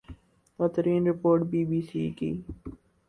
[0.59, 2.31] ہترین report B B C کی